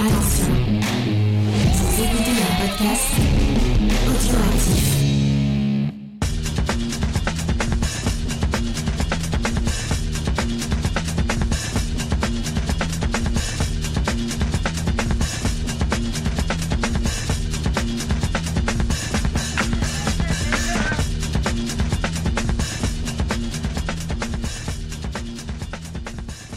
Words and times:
Attention, 0.00 0.46
vous 1.72 2.02
écoutez 2.04 2.30
un 2.30 2.68
podcast 2.68 3.10
audioactif. 4.06 4.94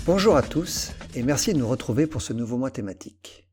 Bonjour 0.06 0.38
à 0.38 0.44
tous 0.44 0.92
et 1.14 1.24
merci 1.24 1.52
de 1.54 1.60
nous 1.60 1.68
retrouver 1.68 2.08
pour 2.08 2.22
ce 2.22 2.32
nouveau 2.32 2.58
mois 2.58 2.72
thématique. 2.72 3.50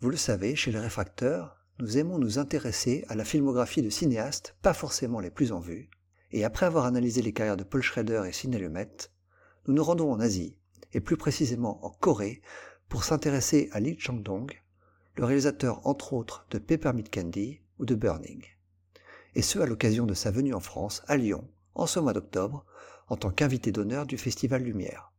Vous 0.00 0.10
le 0.10 0.16
savez, 0.16 0.54
chez 0.54 0.70
les 0.70 0.78
réfracteurs, 0.78 1.56
nous 1.80 1.98
aimons 1.98 2.18
nous 2.18 2.38
intéresser 2.38 3.04
à 3.08 3.16
la 3.16 3.24
filmographie 3.24 3.82
de 3.82 3.90
cinéastes 3.90 4.56
pas 4.62 4.72
forcément 4.72 5.18
les 5.18 5.30
plus 5.30 5.50
en 5.50 5.58
vue, 5.58 5.90
et 6.30 6.44
après 6.44 6.66
avoir 6.66 6.84
analysé 6.84 7.20
les 7.20 7.32
carrières 7.32 7.56
de 7.56 7.64
Paul 7.64 7.82
Schrader 7.82 8.22
et 8.28 8.32
Sidney 8.32 8.58
Lumet, 8.58 8.88
nous 9.66 9.74
nous 9.74 9.82
rendons 9.82 10.12
en 10.12 10.20
Asie, 10.20 10.56
et 10.92 11.00
plus 11.00 11.16
précisément 11.16 11.84
en 11.84 11.90
Corée, 11.90 12.40
pour 12.88 13.02
s'intéresser 13.02 13.68
à 13.72 13.80
Lee 13.80 13.98
Chang-dong, 13.98 14.52
le 15.16 15.24
réalisateur 15.24 15.84
entre 15.86 16.12
autres 16.12 16.46
de 16.50 16.58
Peppermint 16.58 17.10
Candy 17.12 17.60
ou 17.80 17.84
de 17.84 17.96
Burning. 17.96 18.44
Et 19.34 19.42
ce 19.42 19.58
à 19.58 19.66
l'occasion 19.66 20.06
de 20.06 20.14
sa 20.14 20.30
venue 20.30 20.54
en 20.54 20.60
France, 20.60 21.02
à 21.08 21.16
Lyon, 21.16 21.48
en 21.74 21.86
ce 21.86 21.98
mois 21.98 22.12
d'octobre, 22.12 22.64
en 23.08 23.16
tant 23.16 23.30
qu'invité 23.30 23.72
d'honneur 23.72 24.06
du 24.06 24.18
Festival 24.18 24.62
Lumière. 24.62 25.11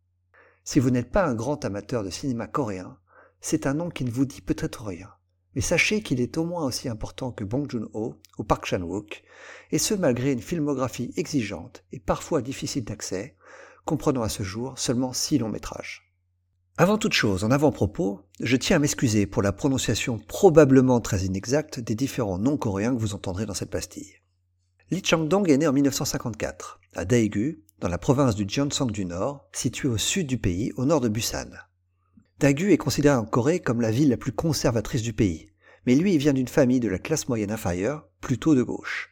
Si 0.66 0.80
vous 0.80 0.91
n'êtes 0.91 1.12
pas 1.12 1.26
un 1.26 1.35
grand 1.35 1.66
amateur 1.66 2.03
de 2.03 2.09
cinéma 2.09 2.48
coréen, 2.48 2.98
c'est 3.41 3.67
un 3.67 3.73
nom 3.73 3.90
qui 3.90 4.05
ne 4.05 4.12
vous 4.12 4.26
dit 4.26 4.41
peut-être 4.41 4.86
rien. 4.86 5.09
Mais 5.55 5.62
sachez 5.62 6.02
qu'il 6.02 6.22
est 6.22 6.38
au 6.38 6.45
moins 6.45 6.66
aussi 6.66 6.88
important 6.88 7.31
que 7.31 7.44
Bong 7.44 7.70
Joon-ho 7.70 8.16
ou 8.38 8.44
Park 8.44 8.66
Chan-wook, 8.66 9.23
et 9.72 9.78
ce 9.78 9.94
malgré 9.94 10.31
une 10.31 10.42
filmographie 10.42 11.14
exigeante 11.17 11.83
et 11.92 12.00
parfois 12.00 12.42
difficile 12.42 12.86
d'accès, 12.86 13.36
comprenant 13.86 14.23
à 14.23 14.30
ce 14.30 14.44
jour 14.44 14.80
seulement 14.80 15.11
six 15.11 15.38
longs 15.38 15.50
métrages. 15.50 16.09
Avant 16.77 16.98
toute 16.98 17.14
chose, 17.14 17.44
en 17.44 17.52
avant-propos, 17.52 18.22
je 18.39 18.58
tiens 18.58 18.77
à 18.77 18.80
m'excuser 18.80 19.27
pour 19.27 19.44
la 19.44 19.52
prononciation 19.52 20.17
probablement 20.17 21.02
très 21.02 21.25
inexacte 21.25 21.80
des 21.80 21.94
différents 21.94 22.39
noms 22.39 22.58
coréens 22.58 22.95
que 22.95 23.02
vous 23.02 23.14
entendrez 23.14 23.45
dans 23.45 23.53
cette 23.53 23.70
pastille. 23.70 24.23
Lee 24.94 25.02
Chang-dong 25.03 25.49
est 25.49 25.58
né 25.58 25.66
en 25.66 25.73
1954, 25.73 26.80
à 26.94 27.03
Daegu, 27.03 27.63
dans 27.80 27.88
la 27.88 27.97
province 27.97 28.36
du 28.36 28.45
Gyeongsang 28.47 28.91
du 28.91 29.05
Nord, 29.05 29.49
située 29.52 29.88
au 29.89 29.97
sud 29.97 30.27
du 30.27 30.38
pays, 30.38 30.72
au 30.77 30.86
nord 30.86 31.02
de 31.02 31.09
Busan. 31.09 31.49
Daegu 32.39 32.72
est 32.72 32.77
considéré 32.77 33.16
en 33.16 33.25
Corée 33.25 33.59
comme 33.59 33.81
la 33.81 33.89
ville 33.89 34.09
la 34.09 34.17
plus 34.17 34.33
conservatrice 34.33 35.02
du 35.02 35.11
pays, 35.11 35.49
mais 35.88 35.95
lui 35.95 36.16
vient 36.19 36.33
d'une 36.33 36.47
famille 36.47 36.80
de 36.80 36.89
la 36.89 36.99
classe 36.99 37.27
moyenne 37.27 37.49
inférieure, 37.49 38.08
plutôt 38.21 38.53
de 38.53 38.61
gauche. 38.61 39.09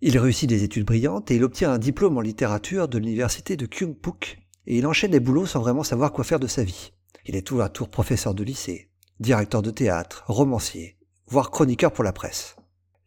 Il 0.00 0.16
réussit 0.16 0.48
des 0.48 0.64
études 0.64 0.86
brillantes 0.86 1.30
et 1.30 1.36
il 1.36 1.44
obtient 1.44 1.70
un 1.70 1.78
diplôme 1.78 2.16
en 2.16 2.22
littérature 2.22 2.88
de 2.88 2.96
l'université 2.96 3.58
de 3.58 3.66
Kyungpook, 3.66 4.38
et 4.66 4.78
il 4.78 4.86
enchaîne 4.86 5.12
les 5.12 5.20
boulots 5.20 5.44
sans 5.44 5.60
vraiment 5.60 5.84
savoir 5.84 6.12
quoi 6.12 6.24
faire 6.24 6.40
de 6.40 6.46
sa 6.46 6.64
vie. 6.64 6.94
Il 7.26 7.36
est 7.36 7.46
tour 7.46 7.60
à 7.60 7.68
tour 7.68 7.90
professeur 7.90 8.34
de 8.34 8.42
lycée, 8.42 8.88
directeur 9.20 9.60
de 9.60 9.70
théâtre, 9.70 10.24
romancier, 10.28 10.96
voire 11.26 11.50
chroniqueur 11.50 11.92
pour 11.92 12.04
la 12.04 12.14
presse. 12.14 12.56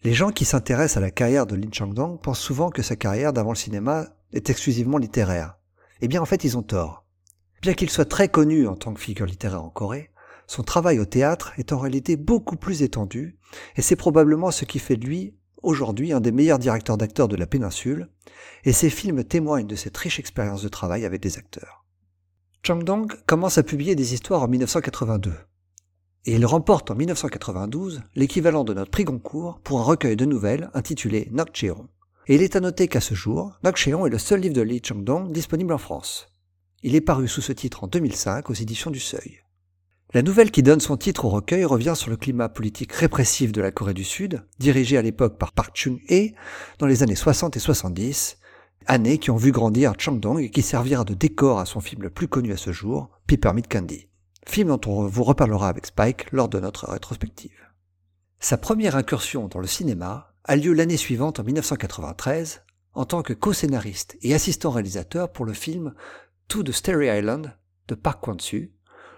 Les 0.08 0.14
gens 0.14 0.32
qui 0.32 0.46
s'intéressent 0.46 0.96
à 0.96 1.02
la 1.02 1.12
carrière 1.12 1.46
de 1.46 1.58
Lin 1.58 1.68
Chang-dong 1.70 2.18
pensent 2.22 2.40
souvent 2.40 2.70
que 2.70 2.82
sa 2.82 2.96
carrière 2.96 3.34
d'avant 3.34 3.52
le 3.52 3.58
cinéma 3.58 4.08
est 4.32 4.50
exclusivement 4.50 4.98
littéraire. 4.98 5.58
Eh 6.00 6.08
bien 6.08 6.22
en 6.22 6.26
fait 6.26 6.46
ils 6.46 6.58
ont 6.58 6.64
tort. 6.64 7.04
Bien 7.62 7.74
qu'il 7.74 7.90
soit 7.90 8.06
très 8.06 8.30
connu 8.30 8.68
en 8.68 8.78
tant 8.78 8.94
que 8.94 9.02
figure 9.02 9.26
littéraire 9.26 9.66
en 9.66 9.70
Corée, 9.70 10.12
son 10.48 10.64
travail 10.64 11.00
au 11.00 11.06
théâtre 11.06 11.52
est 11.58 11.74
en 11.74 11.80
réalité 11.80 12.16
beaucoup 12.16 12.56
plus 12.56 12.84
étendu, 12.84 13.38
et 13.76 13.82
c'est 13.82 13.98
probablement 13.98 14.50
ce 14.50 14.64
qui 14.64 14.80
fait 14.80 14.96
de 14.96 15.06
lui 15.06 15.36
aujourd'hui 15.62 16.14
un 16.14 16.22
des 16.22 16.32
meilleurs 16.32 16.58
directeurs 16.58 16.98
d'acteurs 16.98 17.28
de 17.28 17.36
la 17.36 17.46
péninsule, 17.46 18.08
et 18.64 18.72
ses 18.72 18.90
films 18.90 19.26
témoignent 19.26 19.68
de 19.68 19.76
cette 19.76 19.98
riche 19.98 20.20
expérience 20.20 20.64
de 20.64 20.70
travail 20.70 21.04
avec 21.04 21.22
des 21.22 21.38
acteurs. 21.38 21.86
Chang-dong 22.64 23.12
commence 23.26 23.58
à 23.58 23.64
publier 23.64 23.94
des 23.96 24.14
histoires 24.14 24.44
en 24.44 24.48
1982, 24.48 25.34
et 26.28 26.34
il 26.34 26.46
remporte 26.46 26.92
en 26.92 26.96
1992 26.96 28.02
l'équivalent 28.16 28.66
de 28.66 28.74
notre 28.74 28.92
prix 28.92 29.06
Goncourt 29.06 29.62
pour 29.64 29.80
un 29.80 29.84
recueil 29.84 30.18
de 30.18 30.26
nouvelles 30.26 30.70
intitulé 30.74 31.30
Nokcheon. 31.32 31.88
Et 32.28 32.36
il 32.36 32.42
est 32.42 32.58
à 32.58 32.60
noter 32.60 32.90
qu'à 32.90 33.00
ce 33.00 33.14
jour, 33.14 33.58
Nokcheon 33.64 34.06
est 34.06 34.10
le 34.10 34.18
seul 34.18 34.42
livre 34.42 34.54
de 34.54 34.62
Lee 34.62 34.82
Chang-dong 34.84 35.32
disponible 35.32 35.72
en 35.72 35.78
France. 35.78 36.28
Il 36.84 36.96
est 36.96 37.02
paru 37.02 37.30
sous 37.30 37.40
ce 37.40 37.54
titre 37.54 37.86
en 37.86 37.88
2005 37.88 38.50
aux 38.50 38.54
éditions 38.54 38.92
du 38.92 39.00
Seuil. 39.00 39.40
La 40.14 40.22
nouvelle 40.22 40.52
qui 40.52 40.64
donne 40.64 40.82
son 40.82 40.98
titre 40.98 41.24
au 41.24 41.30
recueil 41.30 41.64
revient 41.64 41.94
sur 41.96 42.10
le 42.10 42.18
climat 42.18 42.50
politique 42.50 42.92
répressif 42.92 43.54
de 43.54 43.62
la 43.62 43.72
Corée 43.72 43.94
du 43.94 44.04
Sud, 44.04 44.46
dirigé 44.60 44.98
à 44.98 45.02
l'époque 45.02 45.38
par 45.38 45.54
Park 45.54 45.78
Chung-hee 45.78 46.34
dans 46.80 46.88
les 46.88 47.04
années 47.04 47.16
60 47.16 47.56
et 47.56 47.60
70, 47.60 48.38
années 48.86 49.18
qui 49.18 49.32
ont 49.32 49.38
vu 49.38 49.54
grandir 49.54 49.94
Chang-dong 49.98 50.42
et 50.42 50.52
qui 50.52 50.62
servira 50.62 51.06
de 51.06 51.14
décor 51.14 51.60
à 51.60 51.66
son 51.66 51.80
film 51.80 52.04
le 52.04 52.10
plus 52.10 52.28
connu 52.28 52.52
à 52.52 52.58
ce 52.58 52.74
jour, 52.74 53.10
Peppermint 53.28 53.62
Candy, 53.62 54.10
film 54.50 54.70
dont 54.70 54.82
on 54.88 55.08
vous 55.08 55.24
reparlera 55.24 55.70
avec 55.70 55.86
Spike 55.86 56.32
lors 56.32 56.50
de 56.50 56.60
notre 56.60 56.90
rétrospective. 56.90 57.68
Sa 58.40 58.58
première 58.58 58.96
incursion 58.96 59.48
dans 59.48 59.60
le 59.60 59.68
cinéma 59.68 60.34
a 60.44 60.56
lieu 60.56 60.74
l'année 60.74 60.98
suivante 60.98 61.40
en 61.40 61.44
1993 61.44 62.64
en 62.94 63.06
tant 63.06 63.22
que 63.22 63.34
co-scénariste 63.34 64.18
et 64.22 64.34
assistant 64.34 64.72
réalisateur 64.72 65.32
pour 65.32 65.46
le 65.46 65.54
film 65.54 65.94
To 66.48 66.64
the 66.64 66.72
Starry 66.72 67.08
Island 67.08 67.56
de 67.88 67.96
Park 67.96 68.24
Kwon-soo, 68.24 68.70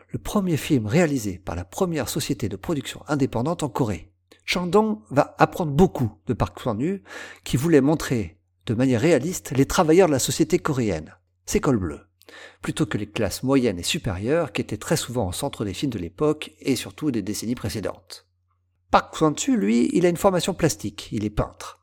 le 0.10 0.20
premier 0.20 0.58
film 0.58 0.88
réalisé 0.88 1.38
par 1.38 1.56
la 1.56 1.66
première 1.66 2.10
société 2.10 2.50
de 2.50 2.56
production 2.56 3.04
indépendante 3.08 3.64
en 3.64 3.70
Corée. 3.70 4.12
Chandong 4.46 5.00
va 5.12 5.36
apprendre 5.38 5.72
beaucoup 5.72 6.12
de 6.26 6.34
Park 6.34 6.60
Kwon-soo 6.60 7.02
qui 7.44 7.58
voulait 7.58 7.82
montrer 7.82 8.40
de 8.66 8.74
manière 8.74 9.02
réaliste 9.02 9.52
les 9.52 9.66
travailleurs 9.66 10.08
de 10.08 10.14
la 10.14 10.20
société 10.20 10.60
coréenne, 10.60 11.16
ses 11.46 11.60
cols 11.60 11.78
bleus, 11.78 12.09
plutôt 12.62 12.86
que 12.86 12.98
les 12.98 13.08
classes 13.08 13.44
moyennes 13.44 13.80
et 13.80 13.84
supérieures 13.84 14.52
qui 14.52 14.62
étaient 14.62 14.78
très 14.78 14.98
souvent 14.98 15.28
au 15.28 15.32
centre 15.32 15.66
des 15.66 15.74
films 15.74 15.92
de 15.92 16.00
l'époque 16.00 16.52
et 16.60 16.76
surtout 16.76 17.12
des 17.12 17.22
décennies 17.22 17.56
précédentes. 17.56 18.28
Park 18.92 19.16
Kwon-soo, 19.16 19.56
lui, 19.56 19.90
il 19.94 20.06
a 20.06 20.10
une 20.10 20.18
formation 20.18 20.54
plastique, 20.54 21.10
il 21.12 21.24
est 21.26 21.30
peintre. 21.30 21.80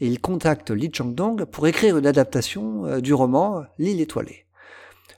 Et 0.00 0.06
il 0.06 0.20
contacte 0.20 0.70
Lee 0.70 0.90
Chang-dong 0.92 1.44
pour 1.46 1.66
écrire 1.66 1.96
une 1.96 2.06
adaptation 2.06 2.86
euh, 2.86 3.00
du 3.00 3.14
roman 3.14 3.64
L'île 3.78 4.00
étoilée. 4.00 4.46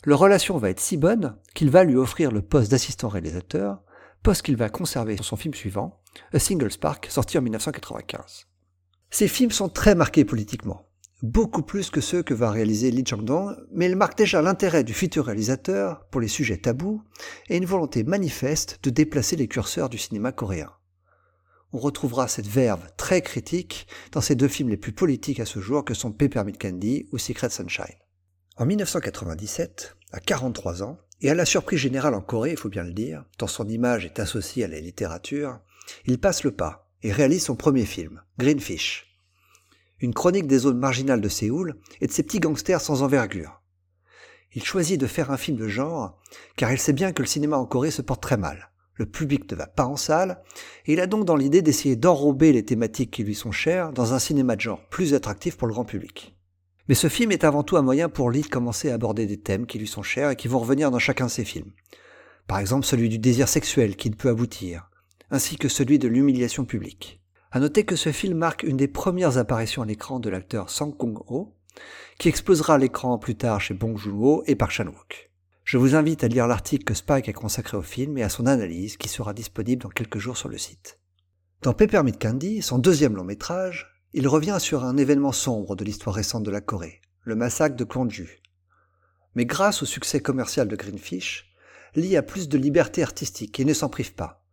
Leur 0.05 0.19
relation 0.19 0.59
va 0.59 0.71
être 0.71 0.81
si 0.81 0.97
bonne 0.97 1.37
qu'il 1.55 1.71
va 1.71 1.85
lui 1.85 1.97
offrir 1.97 2.31
le 2.31 2.43
poste 2.43 2.71
d'assistant 2.71 3.09
réalisateur, 3.09 3.81
poste 4.23 4.43
qu'il 4.43 4.57
va 4.57 4.69
conserver 4.69 5.17
sur 5.17 5.25
son 5.25 5.37
film 5.37 5.55
suivant, 5.55 6.01
A 6.33 6.39
Single 6.39 6.71
Spark, 6.71 7.07
sorti 7.11 7.39
en 7.39 7.43
1995. 7.43 8.47
Ces 9.11 9.29
films 9.29 9.51
sont 9.51 9.69
très 9.69 9.95
marqués 9.95 10.25
politiquement, 10.25 10.87
beaucoup 11.25 11.63
plus 11.63 11.89
que 11.89 12.03
ceux 12.03 12.23
que 12.23 12.35
va 12.35 12.51
réaliser 12.51 12.91
Lee 12.91 13.05
Chang-dong, 13.07 13.57
mais 13.73 13.87
ils 13.87 13.97
marquent 13.97 14.19
déjà 14.19 14.43
l'intérêt 14.43 14.85
du 14.85 14.93
futur 14.93 15.25
réalisateur 15.25 16.05
pour 16.11 16.21
les 16.21 16.29
sujets 16.29 16.59
tabous 16.59 17.03
et 17.49 17.57
une 17.57 17.65
volonté 17.65 18.05
manifeste 18.05 18.79
de 18.83 18.91
déplacer 18.91 19.35
les 19.35 19.49
curseurs 19.49 19.89
du 19.89 19.97
cinéma 19.97 20.33
coréen. 20.33 20.71
On 21.73 21.79
retrouvera 21.79 22.29
cette 22.29 22.47
verve 22.47 22.87
très 22.99 23.23
critique 23.23 23.89
dans 24.13 24.21
ces 24.21 24.35
deux 24.35 24.49
films 24.49 24.69
les 24.69 24.77
plus 24.77 24.93
politiques 24.93 25.41
à 25.41 25.47
ce 25.47 25.61
jour 25.61 25.83
que 25.83 25.95
sont 25.95 26.13
Peppermint 26.13 26.53
Candy 26.53 27.09
ou 27.11 27.17
Secret 27.17 27.49
Sunshine. 27.49 27.87
En 28.59 28.67
1997, 28.67 29.97
à 30.13 30.21
43 30.21 30.83
ans, 30.83 30.99
et 31.23 31.31
à 31.31 31.35
la 31.35 31.47
surprise 31.47 31.79
générale 31.79 32.15
en 32.15 32.21
Corée, 32.21 32.51
il 32.51 32.59
faut 32.59 32.69
bien 32.69 32.85
le 32.85 32.93
dire, 32.93 33.25
tant 33.39 33.47
son 33.47 33.67
image 33.67 34.05
est 34.05 34.21
associée 34.21 34.65
à 34.65 34.69
la 34.69 34.79
littérature, 34.79 35.59
il 36.05 36.21
passe 36.21 36.45
le 36.45 36.51
pas 36.51 36.93
et 37.03 37.13
réalise 37.13 37.45
son 37.45 37.57
premier 37.57 37.87
film, 37.87 38.21
Greenfish. 38.39 39.14
Une 40.05 40.13
chronique 40.13 40.47
des 40.47 40.59
zones 40.59 40.79
marginales 40.79 41.23
de 41.23 41.31
Séoul 41.31 41.77
et 42.03 42.07
de 42.07 42.13
ces 42.13 42.25
petits 42.25 42.39
gangsters 42.39 42.83
sans 42.83 43.03
envergure. 43.03 43.63
Il 44.53 44.63
choisit 44.63 45.01
de 45.01 45.07
faire 45.07 45.31
un 45.31 45.39
film 45.39 45.57
de 45.57 45.67
genre, 45.67 46.21
car 46.59 46.71
il 46.71 46.79
sait 46.79 46.93
bien 46.93 47.13
que 47.13 47.23
le 47.23 47.27
cinéma 47.27 47.57
en 47.57 47.65
Corée 47.65 47.91
se 47.91 48.03
porte 48.03 48.23
très 48.23 48.37
mal. 48.37 48.71
Le 48.97 49.07
public 49.07 49.51
ne 49.51 49.57
va 49.57 49.67
pas 49.67 49.87
en 49.87 49.97
salle, 49.97 50.43
et 50.85 50.93
il 50.93 51.01
a 51.01 51.07
donc 51.07 51.25
dans 51.25 51.37
l'idée 51.37 51.63
d'essayer 51.63 51.97
d'enrober 51.97 52.53
les 52.53 52.67
thématiques 52.67 53.13
qui 53.13 53.25
lui 53.25 53.35
sont 53.35 53.51
chères 53.51 53.95
dans 53.95 54.13
un 54.13 54.19
cinéma 54.19 54.57
de 54.57 54.61
genre 54.61 54.87
plus 54.91 55.15
attractif 55.15 55.57
pour 55.57 55.69
le 55.69 55.73
grand 55.73 55.87
public. 55.87 56.37
Mais 56.87 56.95
ce 56.95 57.09
film 57.09 57.33
est 57.33 57.45
avant 57.45 57.63
tout 57.63 57.79
un 57.79 57.83
moyen 57.83 58.11
pour 58.11 58.31
Lee 58.31 58.43
de 58.43 58.49
commencer 58.49 58.91
à 58.91 58.95
aborder 58.97 59.25
des 59.25 59.41
thèmes 59.41 59.65
qui 59.65 59.79
lui 59.79 59.89
sont 59.89 60.03
chers 60.03 60.29
et 60.29 60.37
qui 60.37 60.49
vont 60.49 60.59
revenir 60.59 60.91
dans 60.91 60.99
chacun 60.99 61.25
de 61.25 61.31
ses 61.31 61.47
films. 61.47 61.73
Par 62.47 62.59
exemple 62.59 62.85
celui 62.85 63.09
du 63.09 63.19
désir 63.19 63.49
sexuel 63.49 63.97
qui 63.97 64.11
ne 64.11 64.17
peut 64.17 64.29
aboutir, 64.29 64.91
ainsi 65.31 65.57
que 65.57 65.71
celui 65.71 65.99
de 65.99 66.09
l'humiliation 66.09 66.67
publique. 66.67 67.24
À 67.55 67.61
noter 67.61 67.85
que 67.85 67.95
ce 67.95 68.11
film 68.11 68.37
marque 68.37 68.65
une 68.65 68.77
des 68.77 68.89
premières 68.89 69.39
apparitions 69.39 69.83
à 69.83 69.87
l'écran 69.87 70.19
de 70.19 70.29
l'acteur 70.29 70.71
Sang 70.71 70.91
Kong-ho, 70.91 71.55
qui 72.19 72.29
explosera 72.29 72.79
l'écran 72.79 73.17
plus 73.17 73.37
tard 73.37 73.61
chez 73.61 73.75
Bong 73.75 73.97
Joon-ho 73.97 74.43
et 74.49 74.57
Park 74.57 74.73
Chan-wook. 74.73 75.31
Je 75.63 75.79
vous 75.79 75.95
invite 75.95 76.25
à 76.25 76.27
lire 76.27 76.49
l'article 76.49 76.83
que 76.83 76.95
Spike 76.95 77.29
a 77.29 77.33
consacré 77.33 77.77
au 77.77 77.83
film 77.83 78.19
et 78.19 78.25
à 78.25 78.29
son 78.29 78.47
analyse 78.47 78.97
qui 78.97 79.09
sera 79.09 79.33
disponible 79.33 79.85
dans 79.85 79.89
quelques 79.89 80.19
jours 80.19 80.37
sur 80.37 80.49
le 80.49 80.59
site. 80.59 80.99
Dans 81.63 81.75
Peppermint 81.75 82.19
Candy, 82.21 82.61
son 82.61 82.79
deuxième 82.79 83.15
long 83.15 83.23
métrage, 83.23 84.03
il 84.15 84.27
revient 84.27 84.57
sur 84.59 84.83
un 84.83 84.97
événement 84.97 85.31
sombre 85.31 85.77
de 85.77 85.85
l'histoire 85.85 86.17
récente 86.17 86.43
de 86.43 86.51
la 86.51 86.61
Corée, 86.61 87.03
le 87.23 87.37
massacre 87.37 87.77
de 87.77 87.85
Kwangju. 87.85 88.43
Mais 89.37 89.45
grâce 89.45 89.81
au 89.81 89.87
succès 89.87 90.19
commercial 90.19 90.67
de 90.67 90.75
Greenfish, 90.75 91.55
Lee 91.95 92.17
a 92.17 92.23
plus 92.25 92.49
de 92.49 92.59
liberté 92.59 93.05
artistique 93.05 93.61
et 93.61 93.65
ne 93.65 93.75
s'en 93.75 93.89
prive 93.89 94.15
pas. 94.15 94.44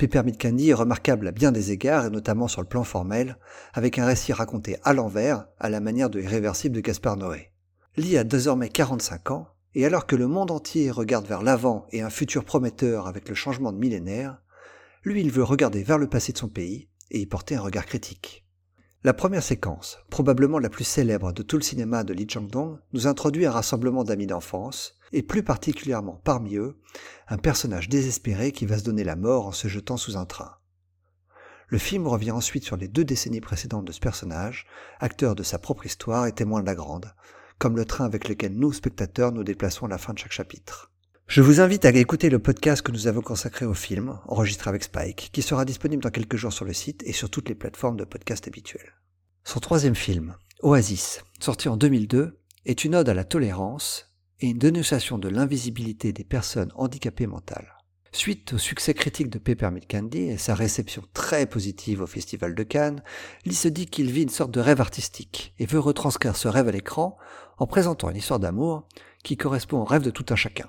Peppermint 0.00 0.32
Candy 0.32 0.70
est 0.70 0.72
remarquable 0.72 1.28
à 1.28 1.30
bien 1.30 1.52
des 1.52 1.72
égards, 1.72 2.06
et 2.06 2.10
notamment 2.10 2.48
sur 2.48 2.62
le 2.62 2.66
plan 2.66 2.84
formel, 2.84 3.36
avec 3.74 3.98
un 3.98 4.06
récit 4.06 4.32
raconté 4.32 4.78
à 4.82 4.94
l'envers, 4.94 5.44
à 5.58 5.68
la 5.68 5.80
manière 5.80 6.08
de 6.08 6.18
Irréversible 6.18 6.74
de 6.76 6.80
Gaspard 6.80 7.18
Noé. 7.18 7.52
Lee 7.98 8.16
a 8.16 8.24
désormais 8.24 8.70
45 8.70 9.30
ans, 9.30 9.48
et 9.74 9.84
alors 9.84 10.06
que 10.06 10.16
le 10.16 10.26
monde 10.26 10.52
entier 10.52 10.90
regarde 10.90 11.26
vers 11.26 11.42
l'avant 11.42 11.86
et 11.92 12.00
un 12.00 12.08
futur 12.08 12.46
prometteur 12.46 13.08
avec 13.08 13.28
le 13.28 13.34
changement 13.34 13.72
de 13.72 13.78
millénaire, 13.78 14.40
lui 15.04 15.20
il 15.20 15.30
veut 15.30 15.44
regarder 15.44 15.82
vers 15.82 15.98
le 15.98 16.08
passé 16.08 16.32
de 16.32 16.38
son 16.38 16.48
pays 16.48 16.88
et 17.10 17.20
y 17.20 17.26
porter 17.26 17.56
un 17.56 17.60
regard 17.60 17.84
critique. 17.84 18.46
La 19.02 19.14
première 19.14 19.42
séquence, 19.42 19.98
probablement 20.10 20.58
la 20.58 20.68
plus 20.68 20.84
célèbre 20.84 21.32
de 21.32 21.42
tout 21.42 21.56
le 21.56 21.62
cinéma 21.62 22.04
de 22.04 22.12
Lee 22.12 22.28
Chang-dong, 22.28 22.80
nous 22.92 23.06
introduit 23.06 23.46
un 23.46 23.50
rassemblement 23.50 24.04
d'amis 24.04 24.26
d'enfance, 24.26 24.98
et 25.12 25.22
plus 25.22 25.42
particulièrement 25.42 26.20
parmi 26.22 26.56
eux, 26.56 26.76
un 27.26 27.38
personnage 27.38 27.88
désespéré 27.88 28.52
qui 28.52 28.66
va 28.66 28.76
se 28.76 28.84
donner 28.84 29.02
la 29.02 29.16
mort 29.16 29.46
en 29.46 29.52
se 29.52 29.68
jetant 29.68 29.96
sous 29.96 30.18
un 30.18 30.26
train. 30.26 30.56
Le 31.68 31.78
film 31.78 32.06
revient 32.06 32.32
ensuite 32.32 32.64
sur 32.64 32.76
les 32.76 32.88
deux 32.88 33.04
décennies 33.04 33.40
précédentes 33.40 33.86
de 33.86 33.92
ce 33.92 34.00
personnage, 34.00 34.66
acteur 34.98 35.34
de 35.34 35.44
sa 35.44 35.58
propre 35.58 35.86
histoire 35.86 36.26
et 36.26 36.32
témoin 36.32 36.60
de 36.60 36.66
la 36.66 36.74
grande, 36.74 37.14
comme 37.58 37.76
le 37.76 37.86
train 37.86 38.04
avec 38.04 38.28
lequel 38.28 38.52
nous, 38.52 38.74
spectateurs, 38.74 39.32
nous 39.32 39.44
déplaçons 39.44 39.86
à 39.86 39.88
la 39.88 39.96
fin 39.96 40.12
de 40.12 40.18
chaque 40.18 40.32
chapitre. 40.32 40.92
Je 41.30 41.42
vous 41.42 41.60
invite 41.60 41.84
à 41.84 41.90
écouter 41.90 42.28
le 42.28 42.40
podcast 42.40 42.82
que 42.82 42.90
nous 42.90 43.06
avons 43.06 43.20
consacré 43.20 43.64
au 43.64 43.72
film, 43.72 44.18
enregistré 44.26 44.68
avec 44.68 44.82
Spike, 44.82 45.30
qui 45.32 45.42
sera 45.42 45.64
disponible 45.64 46.02
dans 46.02 46.10
quelques 46.10 46.34
jours 46.34 46.52
sur 46.52 46.64
le 46.64 46.72
site 46.72 47.04
et 47.06 47.12
sur 47.12 47.30
toutes 47.30 47.48
les 47.48 47.54
plateformes 47.54 47.96
de 47.96 48.02
podcast 48.02 48.48
habituelles. 48.48 48.96
Son 49.44 49.60
troisième 49.60 49.94
film, 49.94 50.34
Oasis, 50.64 51.22
sorti 51.38 51.68
en 51.68 51.76
2002, 51.76 52.36
est 52.66 52.84
une 52.84 52.96
ode 52.96 53.08
à 53.08 53.14
la 53.14 53.22
tolérance 53.22 54.12
et 54.40 54.48
une 54.48 54.58
dénonciation 54.58 55.18
de 55.18 55.28
l'invisibilité 55.28 56.12
des 56.12 56.24
personnes 56.24 56.72
handicapées 56.74 57.28
mentales. 57.28 57.78
Suite 58.10 58.54
au 58.54 58.58
succès 58.58 58.92
critique 58.92 59.30
de 59.30 59.38
Peppermint 59.38 59.86
Candy 59.88 60.22
et 60.22 60.36
sa 60.36 60.56
réception 60.56 61.04
très 61.14 61.46
positive 61.46 62.02
au 62.02 62.08
Festival 62.08 62.56
de 62.56 62.62
Cannes, 62.64 63.04
Lee 63.44 63.54
se 63.54 63.68
dit 63.68 63.86
qu'il 63.86 64.10
vit 64.10 64.24
une 64.24 64.30
sorte 64.30 64.50
de 64.50 64.58
rêve 64.58 64.80
artistique 64.80 65.54
et 65.60 65.66
veut 65.66 65.78
retranscrire 65.78 66.34
ce 66.34 66.48
rêve 66.48 66.66
à 66.66 66.72
l'écran 66.72 67.16
en 67.56 67.68
présentant 67.68 68.10
une 68.10 68.16
histoire 68.16 68.40
d'amour 68.40 68.88
qui 69.22 69.36
correspond 69.36 69.78
au 69.78 69.84
rêve 69.84 70.02
de 70.02 70.10
tout 70.10 70.26
un 70.30 70.36
chacun 70.36 70.68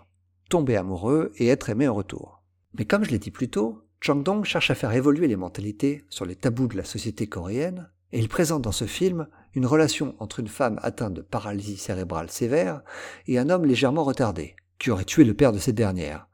tomber 0.51 0.75
amoureux 0.75 1.31
et 1.37 1.47
être 1.47 1.69
aimé 1.69 1.87
en 1.87 1.93
retour. 1.93 2.43
Mais 2.77 2.85
comme 2.85 3.05
je 3.05 3.11
l'ai 3.11 3.19
dit 3.19 3.31
plus 3.31 3.49
tôt, 3.49 3.87
Chang 4.01 4.17
Dong 4.17 4.43
cherche 4.43 4.69
à 4.69 4.75
faire 4.75 4.91
évoluer 4.91 5.27
les 5.27 5.37
mentalités 5.37 6.03
sur 6.09 6.25
les 6.25 6.35
tabous 6.35 6.67
de 6.67 6.75
la 6.75 6.83
société 6.83 7.27
coréenne, 7.27 7.89
et 8.11 8.19
il 8.19 8.27
présente 8.27 8.61
dans 8.61 8.73
ce 8.73 8.85
film 8.85 9.27
une 9.53 9.65
relation 9.65 10.13
entre 10.19 10.41
une 10.41 10.49
femme 10.49 10.77
atteinte 10.81 11.13
de 11.13 11.21
paralysie 11.21 11.77
cérébrale 11.77 12.29
sévère 12.29 12.81
et 13.27 13.39
un 13.39 13.49
homme 13.49 13.65
légèrement 13.65 14.03
retardé, 14.03 14.57
qui 14.77 14.91
aurait 14.91 15.05
tué 15.05 15.23
le 15.23 15.33
père 15.33 15.53
de 15.53 15.57
cette 15.57 15.75
dernière. 15.75 16.27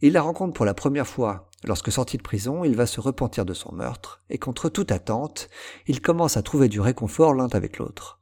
Il 0.00 0.14
la 0.14 0.22
rencontre 0.22 0.54
pour 0.54 0.64
la 0.64 0.74
première 0.74 1.06
fois 1.06 1.48
lorsque 1.62 1.92
sorti 1.92 2.16
de 2.16 2.22
prison, 2.22 2.64
il 2.64 2.74
va 2.74 2.86
se 2.86 3.00
repentir 3.00 3.44
de 3.44 3.54
son 3.54 3.72
meurtre, 3.72 4.22
et 4.28 4.38
contre 4.38 4.68
toute 4.68 4.90
attente, 4.90 5.48
il 5.86 6.02
commence 6.02 6.36
à 6.36 6.42
trouver 6.42 6.68
du 6.68 6.80
réconfort 6.80 7.32
l'un 7.32 7.48
avec 7.52 7.78
l'autre. 7.78 8.20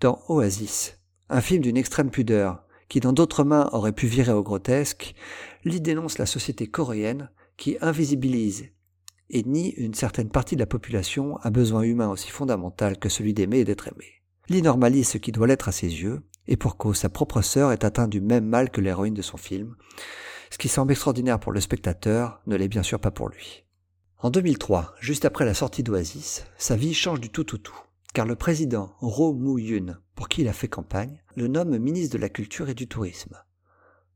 Dans 0.00 0.20
Oasis, 0.28 0.98
un 1.30 1.40
film 1.40 1.62
d'une 1.62 1.78
extrême 1.78 2.10
pudeur, 2.10 2.62
qui 2.88 3.00
dans 3.00 3.12
d'autres 3.12 3.44
mains 3.44 3.68
aurait 3.72 3.92
pu 3.92 4.06
virer 4.06 4.32
au 4.32 4.42
grotesque, 4.42 5.14
Lee 5.64 5.80
dénonce 5.80 6.18
la 6.18 6.26
société 6.26 6.66
coréenne 6.66 7.30
qui 7.56 7.76
invisibilise 7.80 8.70
et 9.30 9.42
nie 9.42 9.70
une 9.70 9.94
certaine 9.94 10.30
partie 10.30 10.54
de 10.54 10.60
la 10.60 10.66
population 10.66 11.38
un 11.44 11.50
besoin 11.50 11.82
humain 11.82 12.08
aussi 12.08 12.30
fondamental 12.30 12.98
que 12.98 13.08
celui 13.08 13.34
d'aimer 13.34 13.58
et 13.58 13.64
d'être 13.64 13.88
aimé. 13.88 14.22
Lee 14.48 14.62
normalise 14.62 15.08
ce 15.08 15.18
qui 15.18 15.32
doit 15.32 15.46
l'être 15.46 15.68
à 15.68 15.72
ses 15.72 15.88
yeux, 15.88 16.22
et 16.46 16.56
pour 16.56 16.78
cause 16.78 16.96
sa 16.96 17.10
propre 17.10 17.42
sœur 17.42 17.72
est 17.72 17.84
atteinte 17.84 18.08
du 18.08 18.22
même 18.22 18.46
mal 18.46 18.70
que 18.70 18.80
l'héroïne 18.80 19.12
de 19.12 19.20
son 19.20 19.36
film. 19.36 19.76
Ce 20.50 20.56
qui 20.56 20.68
semble 20.68 20.92
extraordinaire 20.92 21.38
pour 21.38 21.52
le 21.52 21.60
spectateur 21.60 22.40
ne 22.46 22.56
l'est 22.56 22.68
bien 22.68 22.82
sûr 22.82 23.00
pas 23.00 23.10
pour 23.10 23.28
lui. 23.28 23.64
En 24.20 24.30
2003, 24.30 24.94
juste 24.98 25.26
après 25.26 25.44
la 25.44 25.52
sortie 25.52 25.82
d'Oasis, 25.82 26.46
sa 26.56 26.76
vie 26.76 26.94
change 26.94 27.20
du 27.20 27.28
tout 27.28 27.54
au 27.54 27.58
tout 27.58 27.78
car 28.18 28.26
le 28.26 28.34
président 28.34 28.96
Roh 28.98 29.32
Moo-yoon, 29.32 29.94
pour 30.16 30.28
qui 30.28 30.40
il 30.40 30.48
a 30.48 30.52
fait 30.52 30.66
campagne, 30.66 31.22
le 31.36 31.46
nomme 31.46 31.78
ministre 31.78 32.16
de 32.16 32.20
la 32.20 32.28
Culture 32.28 32.68
et 32.68 32.74
du 32.74 32.88
Tourisme. 32.88 33.36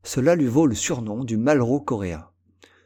Cela 0.03 0.35
lui 0.35 0.47
vaut 0.47 0.67
le 0.67 0.75
surnom 0.75 1.23
du 1.23 1.37
Malraux 1.37 1.79
coréen. 1.79 2.27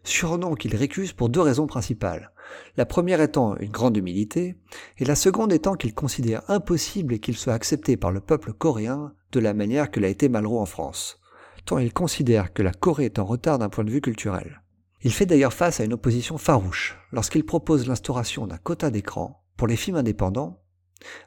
Surnom 0.04 0.54
qu'il 0.54 0.76
récuse 0.76 1.14
pour 1.14 1.30
deux 1.30 1.42
raisons 1.42 1.66
principales. 1.66 2.32
La 2.76 2.86
première 2.86 3.20
étant 3.20 3.58
une 3.58 3.72
grande 3.72 3.98
humilité, 3.98 4.58
et 5.00 5.06
la 5.06 5.16
seconde 5.16 5.52
étant 5.52 5.74
qu'il 5.74 5.96
considère 5.96 6.44
impossible 6.52 7.18
qu'il 7.18 7.36
soit 7.36 7.56
accepté 7.56 7.98
par 7.98 8.12
le 8.12 8.22
peuple 8.22 8.54
coréen 8.54 9.12
de 9.32 9.40
la 9.40 9.56
manière 9.56 9.90
que 9.90 10.00
l'a 10.00 10.10
été 10.10 10.30
Malraux 10.30 10.62
en 10.62 10.68
France, 10.68 11.20
tant 11.66 11.80
il 11.80 11.94
considère 11.94 12.54
que 12.54 12.62
la 12.62 12.74
Corée 12.74 13.06
est 13.06 13.18
en 13.18 13.26
retard 13.26 13.58
d'un 13.58 13.70
point 13.70 13.86
de 13.86 13.90
vue 13.90 14.02
culturel. 14.02 14.62
Il 15.02 15.12
fait 15.12 15.26
d'ailleurs 15.26 15.54
face 15.54 15.80
à 15.80 15.84
une 15.84 15.94
opposition 15.94 16.38
farouche 16.38 16.96
lorsqu'il 17.12 17.44
propose 17.44 17.88
l'instauration 17.88 18.46
d'un 18.46 18.60
quota 18.60 18.92
d'écran 18.92 19.44
pour 19.56 19.66
les 19.66 19.78
films 19.78 19.98
indépendants 19.98 20.62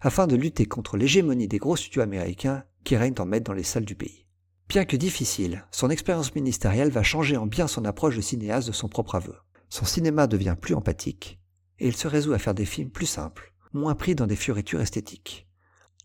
afin 0.00 0.26
de 0.26 0.36
lutter 0.36 0.66
contre 0.66 0.96
l'hégémonie 0.96 1.48
des 1.48 1.58
gros 1.58 1.76
studios 1.76 2.02
américains 2.02 2.64
qui 2.84 2.96
règnent 2.96 3.14
en 3.18 3.26
maître 3.26 3.44
dans 3.44 3.52
les 3.52 3.62
salles 3.62 3.84
du 3.84 3.94
pays. 3.94 4.26
Bien 4.68 4.84
que 4.84 4.96
difficile, 4.96 5.66
son 5.70 5.90
expérience 5.90 6.34
ministérielle 6.34 6.90
va 6.90 7.02
changer 7.02 7.36
en 7.36 7.46
bien 7.46 7.66
son 7.66 7.84
approche 7.84 8.16
de 8.16 8.20
cinéaste 8.20 8.68
de 8.68 8.72
son 8.72 8.88
propre 8.88 9.16
aveu. 9.16 9.34
Son 9.68 9.84
cinéma 9.84 10.26
devient 10.26 10.56
plus 10.60 10.74
empathique, 10.74 11.40
et 11.78 11.88
il 11.88 11.96
se 11.96 12.08
résout 12.08 12.32
à 12.34 12.38
faire 12.38 12.54
des 12.54 12.64
films 12.64 12.90
plus 12.90 13.06
simples, 13.06 13.52
moins 13.72 13.94
pris 13.94 14.14
dans 14.14 14.26
des 14.26 14.36
fioritures 14.36 14.80
esthétiques. 14.80 15.48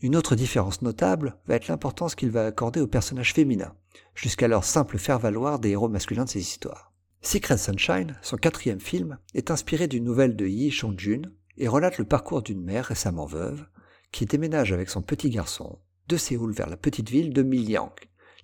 Une 0.01 0.15
autre 0.15 0.35
différence 0.35 0.81
notable 0.81 1.37
va 1.47 1.55
être 1.55 1.67
l'importance 1.67 2.15
qu'il 2.15 2.31
va 2.31 2.45
accorder 2.45 2.81
aux 2.81 2.87
personnages 2.87 3.33
féminins, 3.33 3.75
jusqu'alors 4.13 4.63
simple 4.63 4.97
faire-valoir 4.97 5.59
des 5.59 5.69
héros 5.69 5.89
masculins 5.89 6.25
de 6.25 6.29
ses 6.29 6.41
histoires. 6.41 6.91
Secret 7.21 7.57
Sunshine, 7.57 8.17
son 8.21 8.37
quatrième 8.37 8.79
film, 8.79 9.17
est 9.33 9.51
inspiré 9.51 9.87
d'une 9.87 10.03
nouvelle 10.03 10.35
de 10.35 10.45
Yi 10.45 10.69
Chong-jun, 10.69 11.21
et 11.57 11.67
relate 11.67 11.97
le 11.97 12.05
parcours 12.05 12.41
d'une 12.41 12.63
mère 12.63 12.85
récemment 12.85 13.25
veuve 13.25 13.65
qui 14.11 14.25
déménage 14.25 14.71
avec 14.71 14.89
son 14.89 15.01
petit 15.01 15.29
garçon 15.29 15.79
de 16.07 16.17
Séoul 16.17 16.53
vers 16.53 16.69
la 16.69 16.77
petite 16.77 17.09
ville 17.09 17.33
de 17.33 17.43
Milyang, 17.43 17.91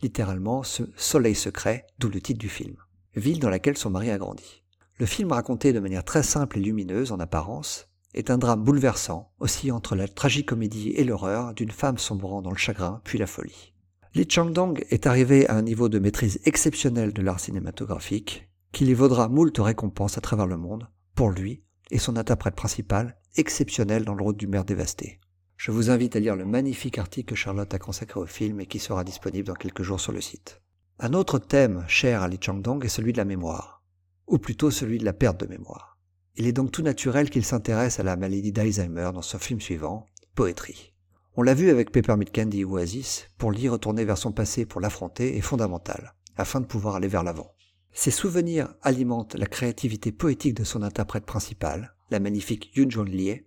littéralement 0.02 0.64
ce 0.64 0.84
soleil 0.96 1.36
secret, 1.36 1.86
d'où 2.00 2.10
le 2.10 2.22
titre 2.22 2.40
du 2.40 2.50
film, 2.50 2.76
ville 3.16 3.40
dans 3.40 3.50
laquelle 3.50 3.78
son 3.78 3.90
mari 3.90 4.10
a 4.10 4.18
grandi. 4.18 4.64
Le 4.98 5.06
film 5.06 5.32
raconté 5.32 5.74
de 5.74 5.80
manière 5.80 6.04
très 6.04 6.24
simple 6.24 6.58
et 6.58 6.62
lumineuse 6.62 7.12
en 7.12 7.20
apparence 7.20 7.88
est 8.14 8.30
un 8.30 8.38
drame 8.38 8.64
bouleversant, 8.64 9.32
aussi 9.40 9.72
entre 9.72 9.96
la 9.96 10.08
tragicomédie 10.08 10.90
et 10.90 11.04
l'horreur 11.04 11.54
d'une 11.54 11.72
femme 11.72 11.98
sombrant 11.98 12.42
dans 12.42 12.52
le 12.52 12.58
chagrin 12.58 13.02
puis 13.04 13.18
la 13.18 13.28
folie. 13.28 13.74
Lee 14.14 14.28
Chang-dong 14.30 14.84
est 14.90 15.08
arrivé 15.08 15.48
à 15.48 15.56
un 15.56 15.62
niveau 15.62 15.88
de 15.88 16.00
maîtrise 16.00 16.42
exceptionnel 16.44 17.14
de 17.14 17.22
l'art 17.22 17.40
cinématographique 17.40 18.50
qui 18.74 18.86
lui 18.86 18.94
vaudra 18.94 19.30
moult 19.30 19.58
récompenses 19.58 20.18
à 20.18 20.22
travers 20.22 20.48
le 20.48 20.58
monde, 20.58 20.90
pour 21.16 21.30
lui, 21.30 21.64
et 21.92 22.00
son 22.00 22.18
interprète 22.18 22.56
principal, 22.56 23.18
exceptionnel 23.36 24.06
dans 24.06 24.16
le 24.16 24.24
rôle 24.24 24.38
du 24.38 24.48
maire 24.48 24.66
dévasté. 24.66 25.20
Je 25.58 25.72
vous 25.72 25.92
invite 25.92 26.16
à 26.16 26.20
lire 26.20 26.36
le 26.36 26.46
magnifique 26.46 26.98
article 26.98 27.30
que 27.30 27.36
Charlotte 27.36 27.74
a 27.74 27.78
consacré 27.78 28.20
au 28.20 28.26
film 28.26 28.60
et 28.62 28.66
qui 28.66 28.80
sera 28.80 29.04
disponible 29.04 29.48
dans 29.48 29.54
quelques 29.54 29.84
jours 29.84 30.00
sur 30.00 30.12
le 30.12 30.22
site. 30.22 30.60
Un 30.98 31.14
autre 31.14 31.38
thème 31.38 31.86
cher 31.88 32.24
à 32.24 32.28
Lee 32.28 32.40
Chang-dong 32.42 32.84
est 32.84 32.90
celui 32.90 33.12
de 33.14 33.18
la 33.18 33.26
mémoire, 33.26 33.84
ou 34.26 34.40
plutôt 34.40 34.72
celui 34.72 34.98
de 34.98 35.06
la 35.06 35.14
perte 35.14 35.40
de 35.40 35.46
mémoire. 35.46 36.00
Il 36.36 36.48
est 36.48 36.54
donc 36.54 36.72
tout 36.72 36.82
naturel 36.82 37.30
qu'il 37.30 37.46
s'intéresse 37.46 38.00
à 38.00 38.04
la 38.04 38.16
maladie 38.16 38.52
d'Alzheimer 38.52 39.12
dans 39.14 39.22
son 39.22 39.38
film 39.38 39.60
suivant, 39.60 40.08
Poétrie. 40.34 40.94
On 41.36 41.44
l'a 41.44 41.54
vu 41.54 41.70
avec 41.70 41.92
Peppermint 41.92 42.26
Candy 42.34 42.64
Oasis, 42.64 43.28
pour 43.38 43.52
l'y 43.52 43.70
retourner 43.70 44.06
vers 44.06 44.18
son 44.18 44.32
passé 44.32 44.66
pour 44.66 44.82
l'affronter 44.82 45.38
est 45.38 45.42
fondamental, 45.42 46.14
afin 46.38 46.60
de 46.60 46.66
pouvoir 46.66 46.96
aller 46.96 47.08
vers 47.08 47.24
l'avant. 47.24 47.52
Ses 47.94 48.12
souvenirs 48.12 48.74
alimentent 48.82 49.36
la 49.36 49.46
créativité 49.46 50.12
poétique 50.12 50.54
de 50.54 50.64
son 50.64 50.82
interprète 50.82 51.26
principal, 51.26 51.94
la 52.10 52.20
magnifique 52.20 52.72
Yoon 52.76 52.90
Jong 52.90 53.10
Lee, 53.10 53.44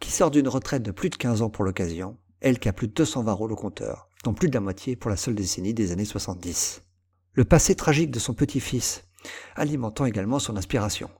qui 0.00 0.12
sort 0.12 0.30
d'une 0.30 0.48
retraite 0.48 0.82
de 0.82 0.92
plus 0.92 1.10
de 1.10 1.16
15 1.16 1.42
ans 1.42 1.50
pour 1.50 1.64
l'occasion, 1.64 2.16
elle 2.40 2.58
qui 2.58 2.68
a 2.68 2.72
plus 2.72 2.86
de 2.86 2.92
220 2.92 3.32
rôles 3.32 3.52
au 3.52 3.56
compteur, 3.56 4.08
dont 4.24 4.34
plus 4.34 4.48
de 4.48 4.54
la 4.54 4.60
moitié 4.60 4.94
pour 4.94 5.10
la 5.10 5.16
seule 5.16 5.34
décennie 5.34 5.74
des 5.74 5.90
années 5.90 6.04
70. 6.04 6.82
Le 7.32 7.44
passé 7.44 7.74
tragique 7.74 8.12
de 8.12 8.20
son 8.20 8.34
petit-fils, 8.34 9.04
alimentant 9.56 10.04
également 10.04 10.38
son 10.38 10.56
inspiration. 10.56 11.10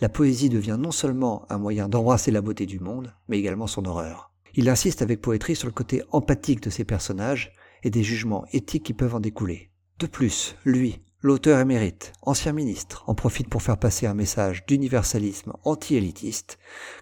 La 0.00 0.08
poésie 0.08 0.48
devient 0.48 0.78
non 0.78 0.90
seulement 0.90 1.46
un 1.50 1.58
moyen 1.58 1.88
d'embrasser 1.88 2.30
la 2.30 2.40
beauté 2.40 2.66
du 2.66 2.80
monde, 2.80 3.14
mais 3.28 3.38
également 3.38 3.66
son 3.66 3.84
horreur. 3.84 4.32
Il 4.54 4.68
insiste 4.68 5.02
avec 5.02 5.20
poétrie 5.20 5.56
sur 5.56 5.68
le 5.68 5.72
côté 5.72 6.02
empathique 6.10 6.62
de 6.62 6.70
ses 6.70 6.84
personnages 6.84 7.52
et 7.82 7.90
des 7.90 8.02
jugements 8.02 8.46
éthiques 8.52 8.84
qui 8.84 8.94
peuvent 8.94 9.14
en 9.14 9.20
découler. 9.20 9.70
De 9.98 10.06
plus, 10.06 10.56
lui, 10.64 11.00
L'auteur 11.26 11.58
émérite, 11.58 12.12
ancien 12.20 12.52
ministre, 12.52 13.02
en 13.06 13.14
profite 13.14 13.48
pour 13.48 13.62
faire 13.62 13.78
passer 13.78 14.04
un 14.04 14.12
message 14.12 14.66
d'universalisme 14.66 15.54
anti-élitiste 15.64 16.58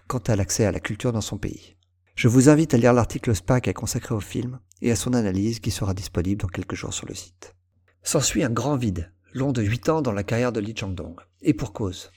quant 0.07 0.19
à 0.19 0.37
l'accès 0.37 0.63
à 0.63 0.71
la 0.71 0.79
culture 0.79 1.11
dans 1.11 1.19
son 1.19 1.37
pays. 1.37 1.75
Je 2.15 2.29
vous 2.29 2.47
invite 2.47 2.73
à 2.73 2.77
lire 2.77 2.93
l'article 2.93 3.35
SPAC 3.35 3.67
est 3.67 3.73
consacré 3.73 4.15
au 4.15 4.21
film 4.21 4.61
et 4.81 4.91
à 4.91 4.95
son 4.95 5.11
analyse 5.11 5.59
qui 5.59 5.71
sera 5.71 5.93
disponible 5.93 6.41
dans 6.41 6.47
quelques 6.47 6.75
jours 6.75 6.93
sur 6.93 7.05
le 7.05 7.13
site. 7.13 7.53
S'ensuit 8.01 8.45
un 8.45 8.49
grand 8.49 8.77
vide, 8.77 9.11
long 9.33 9.51
de 9.51 9.61
8 9.61 9.89
ans 9.89 10.01
dans 10.01 10.13
la 10.13 10.23
carrière 10.23 10.53
de 10.53 10.61
Lee 10.61 10.73
Chang-dong. 10.73 11.19
Et 11.41 11.53
pour 11.53 11.73
cause. 11.73 12.09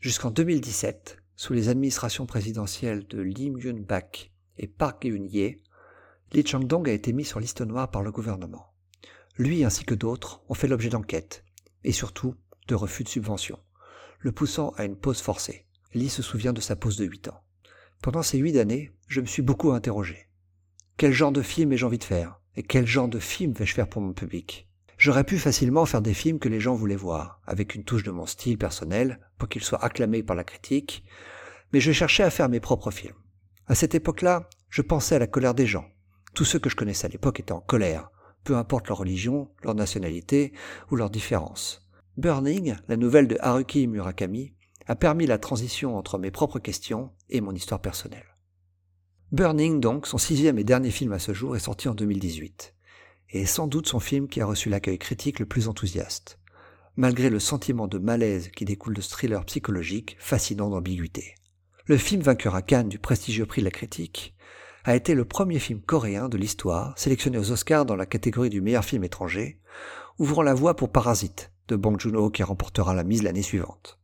Jusqu'en 0.00 0.32
2017, 0.32 1.18
sous 1.36 1.52
les 1.52 1.68
administrations 1.68 2.26
présidentielles 2.26 3.06
de 3.06 3.20
Lee 3.20 3.50
Myung-bak 3.50 4.32
et 4.58 4.66
Park 4.66 5.04
Geun-hye, 5.04 5.62
Lee 6.32 6.44
Chang-dong 6.44 6.88
a 6.88 6.92
été 6.92 7.12
mis 7.12 7.24
sur 7.24 7.38
liste 7.38 7.60
noire 7.60 7.88
par 7.88 8.02
le 8.02 8.10
gouvernement. 8.10 8.66
Lui 9.38 9.62
ainsi 9.62 9.84
que 9.84 9.94
d'autres 9.94 10.42
ont 10.48 10.54
fait 10.54 10.66
l'objet 10.66 10.88
d'enquêtes, 10.90 11.44
et 11.84 11.92
surtout 11.92 12.34
de 12.68 12.74
refus 12.74 13.04
de 13.04 13.08
subventions, 13.08 13.58
le 14.20 14.32
poussant 14.32 14.70
à 14.76 14.84
une 14.84 14.96
pause 14.96 15.20
forcée. 15.20 15.66
Lee 15.94 16.08
se 16.08 16.22
souvient 16.22 16.52
de 16.52 16.60
sa 16.60 16.76
pause 16.76 16.96
de 16.96 17.04
8 17.04 17.28
ans. 17.28 17.42
Pendant 18.00 18.22
ces 18.22 18.38
8 18.38 18.58
années, 18.58 18.92
je 19.08 19.20
me 19.20 19.26
suis 19.26 19.42
beaucoup 19.42 19.72
interrogé. 19.72 20.28
Quel 20.96 21.12
genre 21.12 21.32
de 21.32 21.42
film 21.42 21.72
ai-je 21.72 21.86
envie 21.86 21.98
de 21.98 22.04
faire? 22.04 22.40
Et 22.56 22.62
quel 22.62 22.86
genre 22.86 23.08
de 23.08 23.18
film 23.18 23.52
vais-je 23.52 23.74
faire 23.74 23.88
pour 23.88 24.02
mon 24.02 24.12
public? 24.12 24.68
J'aurais 24.98 25.24
pu 25.24 25.38
facilement 25.38 25.86
faire 25.86 26.02
des 26.02 26.14
films 26.14 26.38
que 26.38 26.48
les 26.48 26.60
gens 26.60 26.74
voulaient 26.74 26.96
voir, 26.96 27.40
avec 27.46 27.74
une 27.74 27.84
touche 27.84 28.04
de 28.04 28.10
mon 28.10 28.26
style 28.26 28.58
personnel, 28.58 29.18
pour 29.38 29.48
qu'ils 29.48 29.64
soient 29.64 29.84
acclamés 29.84 30.22
par 30.22 30.36
la 30.36 30.44
critique, 30.44 31.02
mais 31.72 31.80
je 31.80 31.92
cherchais 31.92 32.22
à 32.22 32.30
faire 32.30 32.48
mes 32.48 32.60
propres 32.60 32.90
films. 32.90 33.16
À 33.66 33.74
cette 33.74 33.94
époque-là, 33.94 34.48
je 34.68 34.82
pensais 34.82 35.16
à 35.16 35.18
la 35.18 35.26
colère 35.26 35.54
des 35.54 35.66
gens. 35.66 35.86
Tous 36.34 36.44
ceux 36.44 36.58
que 36.58 36.70
je 36.70 36.76
connaissais 36.76 37.06
à 37.06 37.10
l'époque 37.10 37.40
étaient 37.40 37.52
en 37.52 37.60
colère, 37.60 38.10
peu 38.44 38.56
importe 38.56 38.88
leur 38.88 38.98
religion, 38.98 39.48
leur 39.62 39.74
nationalité 39.74 40.52
ou 40.90 40.96
leurs 40.96 41.10
différences. 41.10 41.88
Burning, 42.16 42.76
la 42.88 42.96
nouvelle 42.96 43.28
de 43.28 43.38
Haruki 43.40 43.86
Murakami, 43.86 44.54
a 44.86 44.96
permis 44.96 45.26
la 45.26 45.38
transition 45.38 45.96
entre 45.96 46.18
mes 46.18 46.30
propres 46.30 46.58
questions 46.58 47.10
et 47.30 47.40
mon 47.40 47.54
histoire 47.54 47.80
personnelle. 47.80 48.36
Burning, 49.30 49.80
donc, 49.80 50.06
son 50.06 50.18
sixième 50.18 50.58
et 50.58 50.64
dernier 50.64 50.90
film 50.90 51.12
à 51.12 51.18
ce 51.18 51.32
jour, 51.32 51.56
est 51.56 51.60
sorti 51.60 51.88
en 51.88 51.94
2018, 51.94 52.74
et 53.30 53.42
est 53.42 53.46
sans 53.46 53.66
doute 53.66 53.88
son 53.88 54.00
film 54.00 54.28
qui 54.28 54.40
a 54.40 54.46
reçu 54.46 54.68
l'accueil 54.68 54.98
critique 54.98 55.38
le 55.38 55.46
plus 55.46 55.68
enthousiaste, 55.68 56.38
malgré 56.96 57.30
le 57.30 57.40
sentiment 57.40 57.88
de 57.88 57.98
malaise 57.98 58.50
qui 58.50 58.66
découle 58.66 58.94
de 58.94 59.00
ce 59.00 59.10
thriller 59.10 59.44
psychologique 59.46 60.16
fascinant 60.18 60.68
d'ambiguïté. 60.68 61.34
Le 61.86 61.96
film 61.96 62.20
vainqueur 62.20 62.54
à 62.54 62.62
Cannes 62.62 62.88
du 62.88 62.98
prestigieux 62.98 63.46
prix 63.46 63.62
de 63.62 63.66
la 63.66 63.70
critique 63.70 64.34
a 64.84 64.96
été 64.96 65.14
le 65.14 65.24
premier 65.24 65.58
film 65.58 65.80
coréen 65.80 66.28
de 66.28 66.36
l'histoire 66.36 66.98
sélectionné 66.98 67.38
aux 67.38 67.52
Oscars 67.52 67.86
dans 67.86 67.96
la 67.96 68.06
catégorie 68.06 68.50
du 68.50 68.60
meilleur 68.60 68.84
film 68.84 69.04
étranger, 69.04 69.60
ouvrant 70.18 70.42
la 70.42 70.54
voie 70.54 70.76
pour 70.76 70.90
Parasite 70.90 71.52
de 71.68 71.76
Bong 71.76 71.98
Joon-ho 71.98 72.30
qui 72.30 72.42
remportera 72.42 72.94
la 72.94 73.04
mise 73.04 73.22
l'année 73.22 73.42
suivante. 73.42 73.98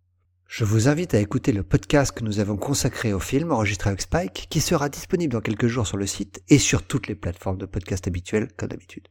Je 0.46 0.64
vous 0.64 0.88
invite 0.88 1.12
à 1.12 1.20
écouter 1.20 1.52
le 1.52 1.62
podcast 1.62 2.12
que 2.12 2.24
nous 2.24 2.40
avons 2.40 2.56
consacré 2.56 3.12
au 3.12 3.18
film 3.18 3.52
enregistré 3.52 3.90
avec 3.90 4.00
Spike, 4.00 4.46
qui 4.48 4.60
sera 4.60 4.88
disponible 4.88 5.34
dans 5.34 5.42
quelques 5.42 5.66
jours 5.66 5.86
sur 5.86 5.98
le 5.98 6.06
site 6.06 6.42
et 6.48 6.58
sur 6.58 6.82
toutes 6.82 7.06
les 7.06 7.14
plateformes 7.14 7.58
de 7.58 7.66
podcast 7.66 8.06
habituelles, 8.06 8.48
comme 8.56 8.70
d'habitude. 8.70 9.08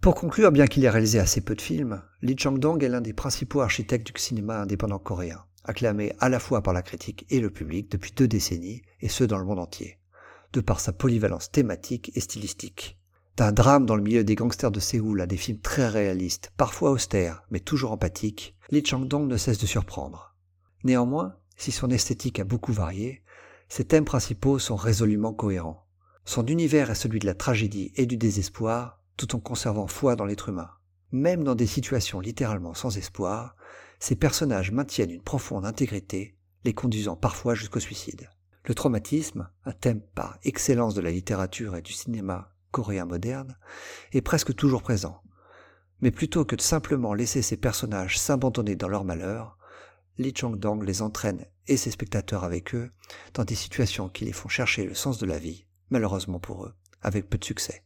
Pour 0.00 0.16
conclure, 0.16 0.50
bien 0.50 0.66
qu'il 0.66 0.84
ait 0.84 0.90
réalisé 0.90 1.20
assez 1.20 1.40
peu 1.40 1.54
de 1.54 1.60
films, 1.60 2.02
Lee 2.20 2.36
Chang-dong 2.36 2.82
est 2.82 2.88
l'un 2.88 3.00
des 3.00 3.12
principaux 3.12 3.60
architectes 3.60 4.12
du 4.12 4.20
cinéma 4.20 4.60
indépendant 4.60 4.98
coréen, 4.98 5.44
acclamé 5.64 6.12
à 6.18 6.28
la 6.28 6.40
fois 6.40 6.62
par 6.62 6.74
la 6.74 6.82
critique 6.82 7.26
et 7.30 7.38
le 7.38 7.50
public 7.50 7.90
depuis 7.90 8.12
deux 8.12 8.26
décennies, 8.26 8.82
et 9.00 9.08
ce 9.08 9.22
dans 9.22 9.38
le 9.38 9.44
monde 9.44 9.60
entier, 9.60 9.98
de 10.56 10.62
par 10.62 10.80
sa 10.80 10.92
polyvalence 10.92 11.50
thématique 11.50 12.10
et 12.14 12.20
stylistique. 12.20 12.98
D'un 13.36 13.52
drame 13.52 13.84
dans 13.84 13.94
le 13.94 14.02
milieu 14.02 14.24
des 14.24 14.34
gangsters 14.34 14.70
de 14.70 14.80
Séoul 14.80 15.20
à 15.20 15.26
des 15.26 15.36
films 15.36 15.60
très 15.60 15.86
réalistes, 15.86 16.50
parfois 16.56 16.90
austères, 16.90 17.44
mais 17.50 17.60
toujours 17.60 17.92
empathiques, 17.92 18.56
Lee 18.70 18.82
Chang-dong 18.84 19.28
ne 19.28 19.36
cesse 19.36 19.58
de 19.58 19.66
surprendre. 19.66 20.34
Néanmoins, 20.82 21.36
si 21.58 21.72
son 21.72 21.90
esthétique 21.90 22.40
a 22.40 22.44
beaucoup 22.44 22.72
varié, 22.72 23.22
ses 23.68 23.84
thèmes 23.84 24.06
principaux 24.06 24.58
sont 24.58 24.76
résolument 24.76 25.34
cohérents. 25.34 25.86
Son 26.24 26.46
univers 26.46 26.90
est 26.90 26.94
celui 26.94 27.18
de 27.18 27.26
la 27.26 27.34
tragédie 27.34 27.92
et 27.96 28.06
du 28.06 28.16
désespoir, 28.16 29.02
tout 29.18 29.36
en 29.36 29.40
conservant 29.40 29.86
foi 29.86 30.16
dans 30.16 30.24
l'être 30.24 30.48
humain. 30.48 30.70
Même 31.12 31.44
dans 31.44 31.54
des 31.54 31.66
situations 31.66 32.20
littéralement 32.20 32.72
sans 32.72 32.96
espoir, 32.96 33.56
ces 34.00 34.16
personnages 34.16 34.72
maintiennent 34.72 35.10
une 35.10 35.22
profonde 35.22 35.66
intégrité, 35.66 36.38
les 36.64 36.72
conduisant 36.72 37.16
parfois 37.16 37.54
jusqu'au 37.54 37.80
suicide. 37.80 38.30
Le 38.66 38.74
traumatisme, 38.74 39.48
un 39.64 39.72
thème 39.72 40.00
par 40.00 40.38
excellence 40.42 40.94
de 40.94 41.00
la 41.00 41.12
littérature 41.12 41.76
et 41.76 41.82
du 41.82 41.92
cinéma 41.92 42.52
coréen 42.72 43.04
moderne, 43.04 43.56
est 44.12 44.22
presque 44.22 44.54
toujours 44.56 44.82
présent. 44.82 45.22
Mais 46.00 46.10
plutôt 46.10 46.44
que 46.44 46.56
de 46.56 46.60
simplement 46.60 47.14
laisser 47.14 47.42
ces 47.42 47.56
personnages 47.56 48.18
s'abandonner 48.18 48.74
dans 48.74 48.88
leur 48.88 49.04
malheur, 49.04 49.56
Lee 50.18 50.34
Chong-dong 50.34 50.82
les 50.82 51.00
entraîne 51.00 51.46
et 51.68 51.76
ses 51.76 51.92
spectateurs 51.92 52.42
avec 52.42 52.74
eux 52.74 52.90
dans 53.34 53.44
des 53.44 53.54
situations 53.54 54.08
qui 54.08 54.24
les 54.24 54.32
font 54.32 54.48
chercher 54.48 54.84
le 54.84 54.94
sens 54.94 55.18
de 55.18 55.26
la 55.26 55.38
vie, 55.38 55.66
malheureusement 55.90 56.40
pour 56.40 56.64
eux, 56.64 56.74
avec 57.02 57.30
peu 57.30 57.38
de 57.38 57.44
succès. 57.44 57.85